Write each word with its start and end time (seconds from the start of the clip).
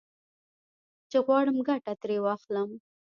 چې 1.09 1.17
غواړم 1.25 1.57
ګټه 1.67 1.93
ترې 2.01 2.17
واخلم. 2.21 2.69